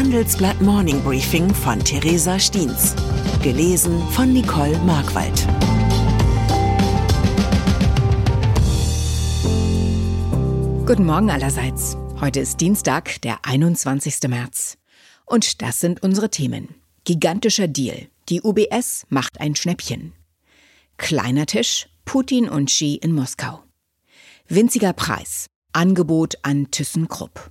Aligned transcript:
Handelsblatt 0.00 0.58
Morning 0.62 1.02
Briefing 1.02 1.54
von 1.54 1.78
Theresa 1.78 2.38
Stiens. 2.38 2.96
Gelesen 3.42 4.00
von 4.12 4.32
Nicole 4.32 4.78
Markwald. 4.78 5.46
Guten 10.86 11.04
Morgen 11.04 11.30
allerseits. 11.30 11.98
Heute 12.18 12.40
ist 12.40 12.62
Dienstag, 12.62 13.20
der 13.20 13.44
21. 13.44 14.26
März. 14.30 14.78
Und 15.26 15.60
das 15.60 15.80
sind 15.80 16.02
unsere 16.02 16.30
Themen. 16.30 16.76
Gigantischer 17.04 17.68
Deal. 17.68 18.08
Die 18.30 18.40
UBS 18.40 19.04
macht 19.10 19.38
ein 19.38 19.54
Schnäppchen. 19.54 20.14
Kleiner 20.96 21.44
Tisch. 21.44 21.90
Putin 22.06 22.48
und 22.48 22.70
Xi 22.70 22.94
in 22.94 23.12
Moskau. 23.12 23.62
Winziger 24.48 24.94
Preis. 24.94 25.44
Angebot 25.74 26.36
an 26.40 26.70
ThyssenKrupp. 26.70 27.50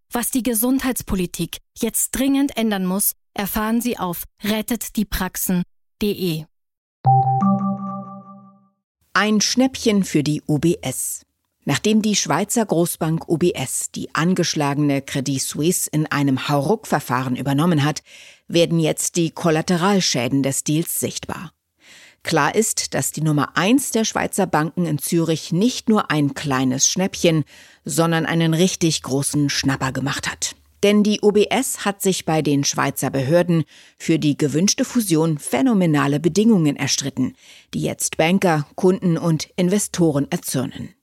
Was 0.13 0.29
die 0.29 0.43
Gesundheitspolitik 0.43 1.59
jetzt 1.77 2.11
dringend 2.11 2.57
ändern 2.57 2.85
muss, 2.85 3.13
erfahren 3.33 3.79
Sie 3.79 3.97
auf 3.97 4.25
rettetdiepraxen.de. 4.43 6.43
Ein 9.13 9.39
Schnäppchen 9.39 10.03
für 10.03 10.21
die 10.21 10.41
UBS. 10.45 11.25
Nachdem 11.63 12.01
die 12.01 12.17
Schweizer 12.17 12.65
Großbank 12.65 13.29
UBS 13.29 13.91
die 13.91 14.13
angeschlagene 14.13 15.01
Credit 15.01 15.41
Suisse 15.41 15.89
in 15.89 16.07
einem 16.07 16.49
Hauruck-Verfahren 16.49 17.37
übernommen 17.37 17.85
hat, 17.85 18.03
werden 18.49 18.81
jetzt 18.81 19.15
die 19.15 19.31
Kollateralschäden 19.31 20.43
des 20.43 20.65
Deals 20.65 20.99
sichtbar. 20.99 21.53
Klar 22.23 22.53
ist, 22.53 22.93
dass 22.93 23.11
die 23.11 23.21
Nummer 23.21 23.55
eins 23.55 23.91
der 23.91 24.03
Schweizer 24.03 24.45
Banken 24.45 24.85
in 24.85 24.99
Zürich 24.99 25.53
nicht 25.53 25.87
nur 25.87 26.11
ein 26.11 26.33
kleines 26.33 26.87
Schnäppchen, 26.87 27.45
sondern 27.85 28.25
einen 28.25 28.53
richtig 28.53 29.01
großen 29.03 29.49
Schnapper 29.49 29.91
gemacht 29.91 30.29
hat. 30.29 30.55
Denn 30.83 31.03
die 31.03 31.21
OBS 31.21 31.85
hat 31.85 32.01
sich 32.01 32.25
bei 32.25 32.41
den 32.41 32.63
Schweizer 32.63 33.11
Behörden 33.11 33.63
für 33.97 34.17
die 34.17 34.37
gewünschte 34.37 34.83
Fusion 34.83 35.37
phänomenale 35.37 36.19
Bedingungen 36.19 36.75
erstritten, 36.75 37.35
die 37.73 37.81
jetzt 37.81 38.17
Banker, 38.17 38.65
Kunden 38.75 39.17
und 39.17 39.49
Investoren 39.55 40.29
erzürnen. 40.31 40.95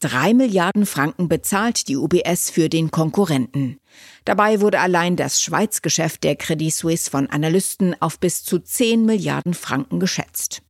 Drei 0.00 0.34
Milliarden 0.34 0.84
Franken 0.84 1.28
bezahlt 1.28 1.88
die 1.88 1.96
UBS 1.96 2.50
für 2.50 2.68
den 2.68 2.90
Konkurrenten. 2.90 3.78
Dabei 4.26 4.60
wurde 4.60 4.80
allein 4.80 5.16
das 5.16 5.40
Schweizgeschäft 5.40 6.24
der 6.24 6.36
Credit 6.36 6.74
Suisse 6.74 7.10
von 7.10 7.30
Analysten 7.30 7.96
auf 8.00 8.18
bis 8.18 8.44
zu 8.44 8.58
10 8.58 9.06
Milliarden 9.06 9.54
Franken 9.54 10.00
geschätzt. 10.00 10.60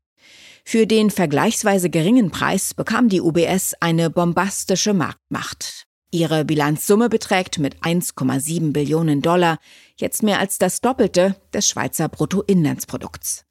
Für 0.67 0.87
den 0.87 1.11
vergleichsweise 1.11 1.91
geringen 1.91 2.31
Preis 2.31 2.75
bekam 2.75 3.09
die 3.09 3.21
UBS 3.21 3.75
eine 3.81 4.11
bombastische 4.11 4.95
Marktmacht. 4.95 5.85
Ihre 6.11 6.45
Bilanzsumme 6.45 7.09
beträgt 7.09 7.59
mit 7.59 7.83
1,7 7.83 8.73
Billionen 8.73 9.21
Dollar 9.21 9.59
jetzt 9.97 10.23
mehr 10.23 10.39
als 10.39 10.59
das 10.59 10.81
Doppelte 10.81 11.37
des 11.53 11.69
Schweizer 11.69 12.09
Bruttoinlandsprodukts. 12.09 13.45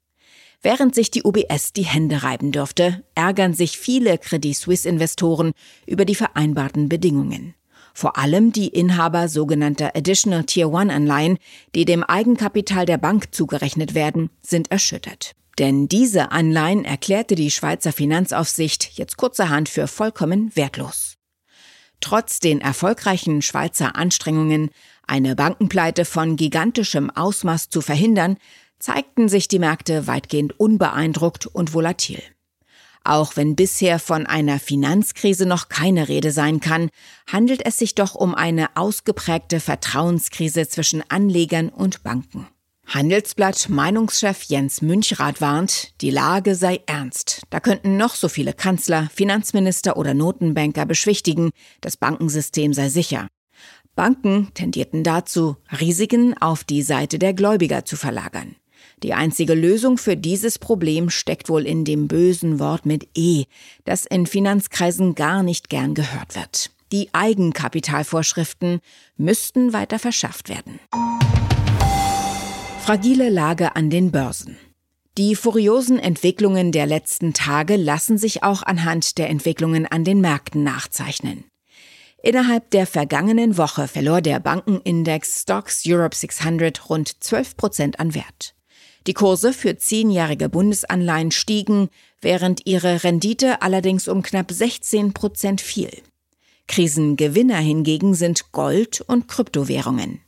Während 0.60 0.94
sich 0.94 1.10
die 1.10 1.22
UBS 1.22 1.72
die 1.74 1.84
Hände 1.84 2.22
reiben 2.22 2.50
dürfte, 2.50 3.04
ärgern 3.14 3.54
sich 3.54 3.78
viele 3.78 4.18
Credit 4.18 4.56
Suisse 4.56 4.88
Investoren 4.88 5.52
über 5.86 6.06
die 6.06 6.14
vereinbarten 6.14 6.88
Bedingungen. 6.88 7.54
Vor 7.92 8.18
allem 8.18 8.50
die 8.50 8.68
Inhaber 8.68 9.28
sogenannter 9.28 9.94
Additional 9.94 10.44
Tier 10.44 10.72
One 10.72 10.92
Anleihen, 10.92 11.38
die 11.74 11.84
dem 11.84 12.02
Eigenkapital 12.02 12.86
der 12.86 12.98
Bank 12.98 13.34
zugerechnet 13.34 13.94
werden, 13.94 14.30
sind 14.42 14.70
erschüttert. 14.70 15.34
Denn 15.58 15.88
diese 15.88 16.32
Anleihen 16.32 16.84
erklärte 16.84 17.34
die 17.34 17.50
Schweizer 17.50 17.92
Finanzaufsicht 17.92 18.98
jetzt 18.98 19.16
kurzerhand 19.16 19.68
für 19.68 19.86
vollkommen 19.86 20.54
wertlos. 20.56 21.14
Trotz 22.00 22.40
den 22.40 22.60
erfolgreichen 22.60 23.40
Schweizer 23.40 23.96
Anstrengungen, 23.96 24.70
eine 25.06 25.36
Bankenpleite 25.36 26.04
von 26.04 26.36
gigantischem 26.36 27.10
Ausmaß 27.10 27.68
zu 27.68 27.80
verhindern, 27.80 28.36
zeigten 28.78 29.28
sich 29.28 29.48
die 29.48 29.58
Märkte 29.58 30.06
weitgehend 30.06 30.58
unbeeindruckt 30.58 31.46
und 31.46 31.72
volatil. 31.72 32.22
Auch 33.04 33.36
wenn 33.36 33.54
bisher 33.54 33.98
von 33.98 34.26
einer 34.26 34.58
Finanzkrise 34.58 35.46
noch 35.46 35.68
keine 35.68 36.08
Rede 36.08 36.32
sein 36.32 36.60
kann, 36.60 36.88
handelt 37.30 37.64
es 37.64 37.78
sich 37.78 37.94
doch 37.94 38.14
um 38.14 38.34
eine 38.34 38.76
ausgeprägte 38.76 39.60
Vertrauenskrise 39.60 40.68
zwischen 40.68 41.02
Anlegern 41.10 41.68
und 41.68 42.02
Banken. 42.02 42.48
Handelsblatt 42.86 43.68
Meinungschef 43.68 44.42
Jens 44.44 44.82
Münchrath 44.82 45.40
warnt, 45.40 45.92
die 46.00 46.10
Lage 46.10 46.54
sei 46.54 46.80
ernst. 46.86 47.42
Da 47.50 47.60
könnten 47.60 47.96
noch 47.96 48.14
so 48.14 48.28
viele 48.28 48.52
Kanzler, 48.52 49.08
Finanzminister 49.12 49.96
oder 49.96 50.14
Notenbanker 50.14 50.86
beschwichtigen, 50.86 51.50
das 51.80 51.96
Bankensystem 51.96 52.72
sei 52.72 52.88
sicher. 52.88 53.28
Banken 53.96 54.50
tendierten 54.54 55.02
dazu, 55.02 55.56
Risiken 55.80 56.36
auf 56.40 56.64
die 56.64 56.82
Seite 56.82 57.18
der 57.18 57.32
Gläubiger 57.32 57.84
zu 57.84 57.96
verlagern. 57.96 58.56
Die 59.02 59.14
einzige 59.14 59.54
Lösung 59.54 59.98
für 59.98 60.16
dieses 60.16 60.58
Problem 60.58 61.10
steckt 61.10 61.48
wohl 61.48 61.66
in 61.66 61.84
dem 61.84 62.08
bösen 62.08 62.58
Wort 62.58 62.86
mit 62.86 63.08
E, 63.14 63.44
das 63.84 64.06
in 64.06 64.26
Finanzkreisen 64.26 65.14
gar 65.14 65.42
nicht 65.42 65.68
gern 65.68 65.94
gehört 65.94 66.34
wird. 66.34 66.70
Die 66.92 67.08
Eigenkapitalvorschriften 67.12 68.80
müssten 69.16 69.72
weiter 69.72 69.98
verschafft 69.98 70.48
werden. 70.48 70.78
Fragile 72.84 73.30
Lage 73.30 73.76
an 73.76 73.88
den 73.88 74.10
Börsen. 74.10 74.58
Die 75.16 75.36
furiosen 75.36 75.98
Entwicklungen 75.98 76.70
der 76.70 76.84
letzten 76.84 77.32
Tage 77.32 77.76
lassen 77.76 78.18
sich 78.18 78.42
auch 78.42 78.62
anhand 78.62 79.16
der 79.16 79.30
Entwicklungen 79.30 79.86
an 79.86 80.04
den 80.04 80.20
Märkten 80.20 80.64
nachzeichnen. 80.64 81.44
Innerhalb 82.22 82.68
der 82.72 82.86
vergangenen 82.86 83.56
Woche 83.56 83.88
verlor 83.88 84.20
der 84.20 84.38
Bankenindex 84.38 85.40
Stocks 85.40 85.84
Europe 85.86 86.14
600 86.14 86.90
rund 86.90 87.24
12 87.24 87.56
Prozent 87.56 88.00
an 88.00 88.14
Wert. 88.14 88.54
Die 89.06 89.14
Kurse 89.14 89.54
für 89.54 89.78
zehnjährige 89.78 90.50
Bundesanleihen 90.50 91.30
stiegen, 91.30 91.88
während 92.20 92.66
ihre 92.66 93.02
Rendite 93.02 93.62
allerdings 93.62 94.08
um 94.08 94.20
knapp 94.20 94.52
16 94.52 95.14
Prozent 95.14 95.62
fiel. 95.62 96.02
Krisengewinner 96.68 97.60
hingegen 97.60 98.12
sind 98.12 98.52
Gold 98.52 99.00
und 99.00 99.26
Kryptowährungen. 99.26 100.20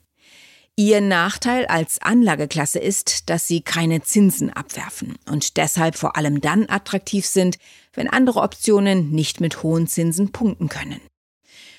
Ihr 0.78 1.00
Nachteil 1.00 1.64
als 1.64 2.02
Anlageklasse 2.02 2.78
ist, 2.78 3.30
dass 3.30 3.48
sie 3.48 3.62
keine 3.62 4.02
Zinsen 4.02 4.50
abwerfen 4.50 5.16
und 5.26 5.56
deshalb 5.56 5.96
vor 5.96 6.16
allem 6.16 6.42
dann 6.42 6.68
attraktiv 6.68 7.24
sind, 7.24 7.56
wenn 7.94 8.10
andere 8.10 8.42
Optionen 8.42 9.10
nicht 9.10 9.40
mit 9.40 9.62
hohen 9.62 9.86
Zinsen 9.86 10.32
punkten 10.32 10.68
können. 10.68 11.00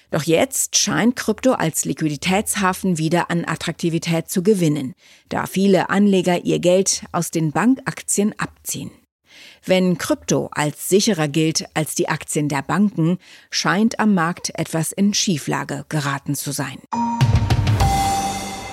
Doch 0.09 0.23
jetzt 0.23 0.77
scheint 0.77 1.15
Krypto 1.15 1.51
als 1.51 1.85
Liquiditätshafen 1.85 2.97
wieder 2.97 3.29
an 3.29 3.45
Attraktivität 3.45 4.31
zu 4.31 4.41
gewinnen, 4.41 4.95
da 5.29 5.45
viele 5.45 5.91
Anleger 5.91 6.43
ihr 6.43 6.57
Geld 6.57 7.03
aus 7.11 7.29
den 7.29 7.51
Bankaktien 7.51 8.33
abziehen. 8.39 8.89
Wenn 9.63 9.99
Krypto 9.99 10.49
als 10.53 10.89
sicherer 10.89 11.27
gilt 11.27 11.65
als 11.75 11.93
die 11.93 12.09
Aktien 12.09 12.49
der 12.49 12.63
Banken, 12.63 13.19
scheint 13.51 13.99
am 13.99 14.15
Markt 14.15 14.57
etwas 14.57 14.91
in 14.91 15.13
Schieflage 15.13 15.85
geraten 15.87 16.33
zu 16.33 16.51
sein. 16.51 16.79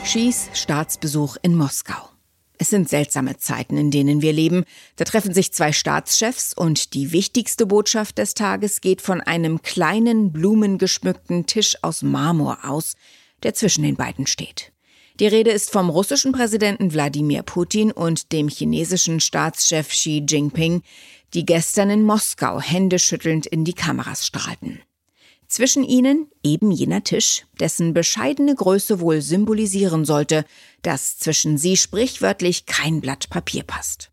Xis 0.05 0.51
Staatsbesuch 0.53 1.39
in 1.41 1.57
Moskau. 1.57 2.11
Es 2.59 2.69
sind 2.69 2.91
seltsame 2.91 3.39
Zeiten, 3.39 3.79
in 3.79 3.91
denen 3.91 4.21
wir 4.21 4.35
leben. 4.35 4.65
Da 4.97 5.05
treffen 5.05 5.33
sich 5.33 5.51
zwei 5.51 5.73
Staatschefs 5.73 6.53
und 6.53 6.93
die 6.93 7.11
wichtigste 7.11 7.65
Botschaft 7.65 8.19
des 8.19 8.35
Tages 8.35 8.83
geht 8.83 9.01
von 9.01 9.23
einem 9.23 9.63
kleinen, 9.63 10.31
blumengeschmückten 10.31 11.47
Tisch 11.47 11.79
aus 11.81 12.03
Marmor 12.03 12.59
aus, 12.65 12.97
der 13.45 13.55
zwischen 13.55 13.83
den 13.83 13.97
beiden 13.97 14.27
steht. 14.27 14.73
Die 15.21 15.27
Rede 15.27 15.51
ist 15.51 15.71
vom 15.71 15.89
russischen 15.89 16.33
Präsidenten 16.33 16.93
Wladimir 16.93 17.43
Putin 17.43 17.91
und 17.91 18.31
dem 18.33 18.49
chinesischen 18.49 19.21
Staatschef 19.21 19.89
Xi 19.89 20.23
Jinping, 20.29 20.83
die 21.33 21.47
gestern 21.47 21.89
in 21.89 22.03
Moskau 22.03 22.61
händeschüttelnd 22.61 23.47
in 23.47 23.65
die 23.65 23.75
Kameras 23.75 24.27
strahlten. 24.27 24.83
Zwischen 25.55 25.85
ihnen 25.85 26.27
eben 26.43 26.73
jener 26.73 27.05
Tisch, 27.05 27.47
dessen 27.61 27.95
bescheidene 27.95 28.57
Größe 28.57 28.99
wohl 28.99 29.23
symbolisieren 29.23 30.05
sollte, 30.05 30.45
dass 30.83 31.17
zwischen 31.21 31.59
sie 31.59 31.77
sprichwörtlich 31.77 32.67
kein 32.67 33.01
Blatt 33.01 33.31
Papier 33.31 33.63
passt. 33.63 34.11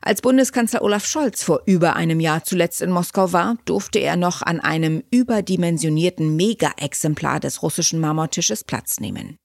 Als 0.00 0.22
Bundeskanzler 0.22 0.82
Olaf 0.82 1.04
Scholz 1.04 1.42
vor 1.42 1.62
über 1.66 1.96
einem 1.96 2.20
Jahr 2.20 2.44
zuletzt 2.44 2.82
in 2.82 2.92
Moskau 2.92 3.32
war, 3.32 3.56
durfte 3.64 3.98
er 3.98 4.14
noch 4.14 4.42
an 4.42 4.60
einem 4.60 5.02
überdimensionierten 5.10 6.36
Mega-Exemplar 6.36 7.40
des 7.40 7.64
russischen 7.64 7.98
Marmortisches 7.98 8.62
Platz 8.62 9.00
nehmen. 9.00 9.38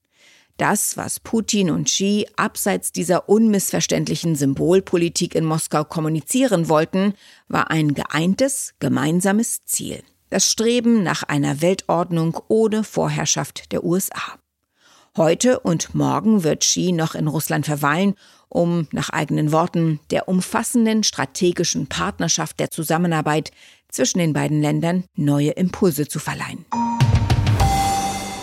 Das, 0.58 0.96
was 0.96 1.20
Putin 1.20 1.72
und 1.72 1.86
Xi 1.86 2.28
abseits 2.36 2.92
dieser 2.92 3.30
unmissverständlichen 3.30 4.36
Symbolpolitik 4.36 5.34
in 5.34 5.46
Moskau 5.46 5.86
kommunizieren 5.86 6.70
wollten, 6.70 7.16
war 7.48 7.72
ein 7.72 7.96
geeintes, 7.96 8.76
gemeinsames 8.78 9.66
Ziel. 9.66 10.04
Das 10.30 10.52
Streben 10.52 11.04
nach 11.04 11.24
einer 11.24 11.62
Weltordnung 11.62 12.40
ohne 12.48 12.84
Vorherrschaft 12.84 13.72
der 13.72 13.84
USA. 13.84 14.40
Heute 15.18 15.60
und 15.60 15.96
morgen 15.96 16.44
wird 16.44 16.62
Xi 16.62 16.92
noch 16.92 17.16
in 17.16 17.28
Russland 17.28 17.66
verweilen, 17.66 18.16
um 18.50 18.88
nach 18.92 19.10
eigenen 19.10 19.52
Worten 19.52 20.00
der 20.12 20.28
umfassenden 20.28 21.04
strategischen 21.04 21.88
Partnerschaft 21.88 22.60
der 22.60 22.70
Zusammenarbeit 22.70 23.52
zwischen 23.90 24.20
den 24.20 24.34
beiden 24.34 24.62
Ländern 24.62 25.06
neue 25.16 25.52
Impulse 25.52 26.08
zu 26.08 26.20
verleihen. 26.20 26.66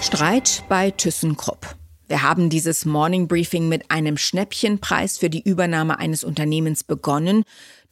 Streit 0.00 0.64
bei 0.68 0.90
ThyssenKrupp. 0.90 1.76
Wir 2.12 2.20
haben 2.20 2.50
dieses 2.50 2.84
Morning 2.84 3.26
Briefing 3.26 3.70
mit 3.70 3.90
einem 3.90 4.18
Schnäppchenpreis 4.18 5.16
für 5.16 5.30
die 5.30 5.40
Übernahme 5.40 5.98
eines 5.98 6.24
Unternehmens 6.24 6.84
begonnen, 6.84 7.42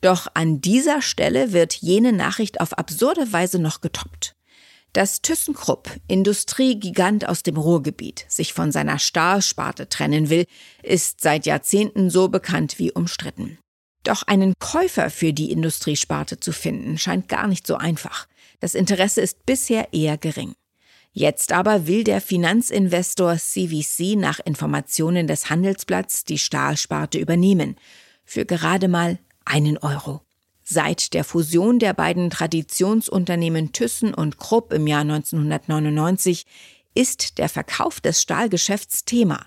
doch 0.02 0.26
an 0.34 0.60
dieser 0.60 1.00
Stelle 1.00 1.54
wird 1.54 1.72
jene 1.76 2.12
Nachricht 2.12 2.60
auf 2.60 2.74
absurde 2.74 3.32
Weise 3.32 3.58
noch 3.58 3.80
getoppt. 3.80 4.36
Dass 4.92 5.22
ThyssenKrupp, 5.22 5.96
Industriegigant 6.06 7.26
aus 7.26 7.42
dem 7.42 7.56
Ruhrgebiet, 7.56 8.26
sich 8.28 8.52
von 8.52 8.72
seiner 8.72 8.98
Stahlsparte 8.98 9.88
trennen 9.88 10.28
will, 10.28 10.44
ist 10.82 11.22
seit 11.22 11.46
Jahrzehnten 11.46 12.10
so 12.10 12.28
bekannt 12.28 12.78
wie 12.78 12.92
umstritten. 12.92 13.56
Doch 14.02 14.22
einen 14.24 14.52
Käufer 14.58 15.08
für 15.08 15.32
die 15.32 15.50
Industriesparte 15.50 16.38
zu 16.38 16.52
finden, 16.52 16.98
scheint 16.98 17.30
gar 17.30 17.46
nicht 17.46 17.66
so 17.66 17.76
einfach. 17.76 18.26
Das 18.58 18.74
Interesse 18.74 19.22
ist 19.22 19.46
bisher 19.46 19.94
eher 19.94 20.18
gering. 20.18 20.52
Jetzt 21.12 21.52
aber 21.52 21.88
will 21.88 22.04
der 22.04 22.20
Finanzinvestor 22.20 23.36
CVC 23.36 24.16
nach 24.16 24.38
Informationen 24.38 25.26
des 25.26 25.50
Handelsblatts 25.50 26.24
die 26.24 26.38
Stahlsparte 26.38 27.18
übernehmen. 27.18 27.76
Für 28.24 28.44
gerade 28.46 28.86
mal 28.86 29.18
einen 29.44 29.76
Euro. 29.78 30.20
Seit 30.62 31.14
der 31.14 31.24
Fusion 31.24 31.80
der 31.80 31.94
beiden 31.94 32.30
Traditionsunternehmen 32.30 33.72
Thyssen 33.72 34.14
und 34.14 34.38
Krupp 34.38 34.72
im 34.72 34.86
Jahr 34.86 35.00
1999 35.00 36.46
ist 36.94 37.38
der 37.38 37.48
Verkauf 37.48 38.00
des 38.00 38.22
Stahlgeschäfts 38.22 39.04
Thema. 39.04 39.46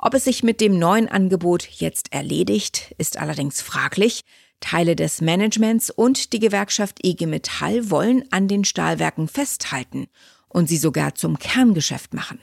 Ob 0.00 0.14
es 0.14 0.24
sich 0.24 0.42
mit 0.42 0.60
dem 0.60 0.80
neuen 0.80 1.08
Angebot 1.08 1.64
jetzt 1.64 2.12
erledigt, 2.12 2.92
ist 2.98 3.18
allerdings 3.18 3.62
fraglich. 3.62 4.24
Teile 4.58 4.96
des 4.96 5.20
Managements 5.20 5.90
und 5.90 6.32
die 6.32 6.40
Gewerkschaft 6.40 7.04
IG 7.06 7.26
Metall 7.26 7.88
wollen 7.90 8.24
an 8.32 8.48
den 8.48 8.64
Stahlwerken 8.64 9.28
festhalten 9.28 10.08
und 10.48 10.68
sie 10.68 10.78
sogar 10.78 11.14
zum 11.14 11.38
Kerngeschäft 11.38 12.14
machen. 12.14 12.40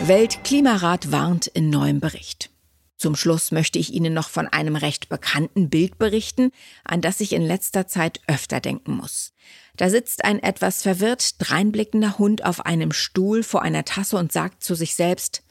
Weltklimarat 0.00 1.10
warnt 1.10 1.46
in 1.48 1.70
neuem 1.70 2.00
Bericht. 2.00 2.50
Zum 2.98 3.14
Schluss 3.14 3.52
möchte 3.52 3.78
ich 3.78 3.92
Ihnen 3.92 4.12
noch 4.12 4.28
von 4.28 4.48
einem 4.48 4.74
recht 4.74 5.08
bekannten 5.08 5.70
Bild 5.70 5.98
berichten, 5.98 6.50
an 6.84 7.00
das 7.00 7.20
ich 7.20 7.32
in 7.32 7.42
letzter 7.42 7.86
Zeit 7.86 8.20
öfter 8.26 8.60
denken 8.60 8.96
muss. 8.96 9.32
Da 9.76 9.88
sitzt 9.88 10.24
ein 10.24 10.42
etwas 10.42 10.82
verwirrt 10.82 11.36
dreinblickender 11.38 12.18
Hund 12.18 12.44
auf 12.44 12.66
einem 12.66 12.90
Stuhl 12.90 13.44
vor 13.44 13.62
einer 13.62 13.84
Tasse 13.84 14.16
und 14.16 14.32
sagt 14.32 14.64
zu 14.64 14.74
sich 14.74 14.96
selbst, 14.96 15.44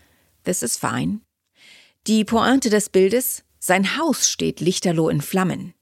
This 0.43 0.61
is 0.61 0.75
fine. 0.75 1.21
Die 2.05 2.25
Pointe 2.25 2.69
des 2.69 2.89
Bildes, 2.89 3.43
sein 3.59 3.97
Haus 3.97 4.29
steht 4.29 4.59
lichterloh 4.59 5.07
in 5.07 5.21
Flammen. 5.21 5.73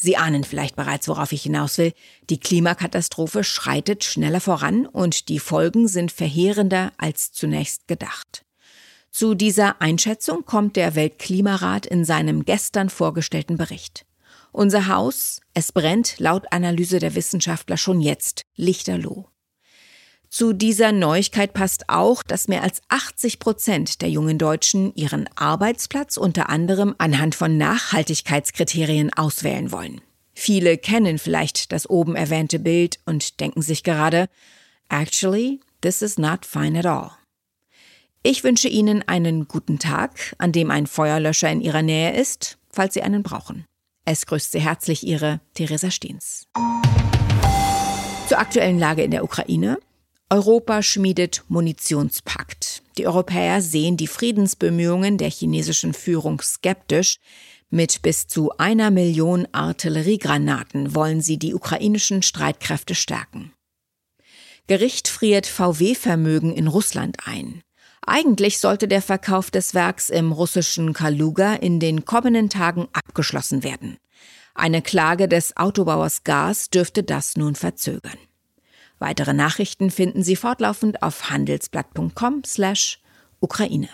Sie 0.00 0.16
ahnen 0.16 0.44
vielleicht 0.44 0.76
bereits, 0.76 1.08
worauf 1.08 1.32
ich 1.32 1.42
hinaus 1.42 1.76
will. 1.76 1.92
Die 2.30 2.38
Klimakatastrophe 2.38 3.42
schreitet 3.42 4.04
schneller 4.04 4.40
voran 4.40 4.86
und 4.86 5.28
die 5.28 5.40
Folgen 5.40 5.88
sind 5.88 6.12
verheerender 6.12 6.92
als 6.98 7.32
zunächst 7.32 7.88
gedacht. 7.88 8.44
Zu 9.10 9.34
dieser 9.34 9.80
Einschätzung 9.82 10.44
kommt 10.44 10.76
der 10.76 10.94
Weltklimarat 10.94 11.84
in 11.84 12.04
seinem 12.04 12.44
gestern 12.44 12.90
vorgestellten 12.90 13.56
Bericht. 13.56 14.06
Unser 14.52 14.86
Haus, 14.86 15.40
es 15.52 15.72
brennt 15.72 16.20
laut 16.20 16.52
Analyse 16.52 17.00
der 17.00 17.16
Wissenschaftler 17.16 17.76
schon 17.76 18.00
jetzt 18.00 18.42
lichterloh. 18.54 19.26
Zu 20.30 20.52
dieser 20.52 20.92
Neuigkeit 20.92 21.54
passt 21.54 21.88
auch, 21.88 22.22
dass 22.22 22.48
mehr 22.48 22.62
als 22.62 22.82
80 22.88 23.38
Prozent 23.38 24.02
der 24.02 24.10
jungen 24.10 24.38
Deutschen 24.38 24.94
ihren 24.94 25.28
Arbeitsplatz 25.36 26.18
unter 26.18 26.50
anderem 26.50 26.94
anhand 26.98 27.34
von 27.34 27.56
Nachhaltigkeitskriterien 27.56 29.12
auswählen 29.12 29.72
wollen. 29.72 30.02
Viele 30.34 30.76
kennen 30.76 31.18
vielleicht 31.18 31.72
das 31.72 31.88
oben 31.88 32.14
erwähnte 32.14 32.58
Bild 32.58 33.00
und 33.06 33.40
denken 33.40 33.62
sich 33.62 33.82
gerade, 33.82 34.28
actually, 34.88 35.60
this 35.80 36.02
is 36.02 36.18
not 36.18 36.44
fine 36.44 36.78
at 36.78 36.86
all. 36.86 37.10
Ich 38.22 38.44
wünsche 38.44 38.68
Ihnen 38.68 39.02
einen 39.06 39.48
guten 39.48 39.78
Tag, 39.78 40.36
an 40.38 40.52
dem 40.52 40.70
ein 40.70 40.86
Feuerlöscher 40.86 41.50
in 41.50 41.60
Ihrer 41.60 41.82
Nähe 41.82 42.14
ist, 42.14 42.58
falls 42.70 42.94
Sie 42.94 43.02
einen 43.02 43.22
brauchen. 43.22 43.64
Es 44.04 44.26
grüßt 44.26 44.52
Sie 44.52 44.60
herzlich 44.60 45.06
Ihre 45.06 45.40
Theresa 45.54 45.90
Steens. 45.90 46.44
Zur 48.28 48.38
aktuellen 48.38 48.78
Lage 48.78 49.02
in 49.02 49.10
der 49.10 49.24
Ukraine. 49.24 49.78
Europa 50.30 50.82
schmiedet 50.82 51.42
Munitionspakt. 51.48 52.82
Die 52.98 53.06
Europäer 53.06 53.62
sehen 53.62 53.96
die 53.96 54.06
Friedensbemühungen 54.06 55.16
der 55.16 55.30
chinesischen 55.30 55.94
Führung 55.94 56.42
skeptisch. 56.42 57.16
Mit 57.70 58.02
bis 58.02 58.26
zu 58.26 58.50
einer 58.58 58.90
Million 58.90 59.48
Artilleriegranaten 59.52 60.94
wollen 60.94 61.22
sie 61.22 61.38
die 61.38 61.54
ukrainischen 61.54 62.22
Streitkräfte 62.22 62.94
stärken. 62.94 63.54
Gericht 64.66 65.08
friert 65.08 65.46
VW-Vermögen 65.46 66.54
in 66.54 66.66
Russland 66.66 67.16
ein. 67.24 67.62
Eigentlich 68.06 68.58
sollte 68.58 68.86
der 68.86 69.00
Verkauf 69.00 69.50
des 69.50 69.72
Werks 69.72 70.10
im 70.10 70.32
russischen 70.32 70.92
Kaluga 70.92 71.54
in 71.54 71.80
den 71.80 72.04
kommenden 72.04 72.50
Tagen 72.50 72.86
abgeschlossen 72.92 73.62
werden. 73.62 73.96
Eine 74.54 74.82
Klage 74.82 75.26
des 75.26 75.56
Autobauers 75.56 76.22
Gas 76.24 76.68
dürfte 76.68 77.02
das 77.02 77.36
nun 77.36 77.54
verzögern. 77.54 78.18
Weitere 78.98 79.32
Nachrichten 79.32 79.90
finden 79.90 80.22
Sie 80.22 80.36
fortlaufend 80.36 81.02
auf 81.02 81.30
handelsblatt.com/Ukraine. 81.30 83.88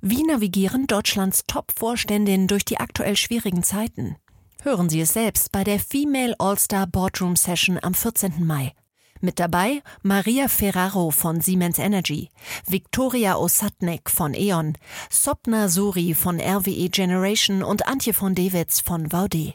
Wie 0.00 0.22
navigieren 0.22 0.86
Deutschlands 0.86 1.42
Top-Vorständinnen 1.46 2.46
durch 2.46 2.64
die 2.64 2.78
aktuell 2.78 3.16
schwierigen 3.16 3.64
Zeiten? 3.64 4.16
Hören 4.62 4.88
Sie 4.88 5.00
es 5.00 5.12
selbst 5.12 5.50
bei 5.50 5.64
der 5.64 5.80
Female 5.80 6.36
All-Star 6.38 6.86
Boardroom 6.86 7.34
Session 7.36 7.78
am 7.82 7.94
14. 7.94 8.46
Mai. 8.46 8.74
Mit 9.20 9.40
dabei 9.40 9.82
Maria 10.02 10.46
Ferraro 10.46 11.10
von 11.10 11.40
Siemens 11.40 11.78
Energy, 11.78 12.28
Viktoria 12.66 13.34
Osatnek 13.36 14.08
von 14.08 14.34
E.ON, 14.34 14.74
Sopna 15.10 15.68
Suri 15.68 16.14
von 16.14 16.40
RWE 16.40 16.88
Generation 16.88 17.64
und 17.64 17.88
Antje 17.88 18.14
von 18.14 18.36
Dewitz 18.36 18.78
von 18.78 19.10
Vaude. 19.10 19.54